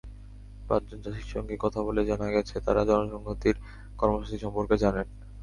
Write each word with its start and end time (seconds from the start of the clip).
পাঁচজন 0.67 0.99
চাষির 1.03 1.27
সঙ্গে 1.27 1.55
কথা 1.57 1.79
বলে 1.87 2.01
জানা 2.05 2.27
গেছে, 2.35 2.55
তাঁরা 2.65 2.81
জনসংহতির 2.89 3.55
কর্মসূচি 3.99 4.37
সম্পর্কে 4.43 4.75
জানেন। 4.83 5.07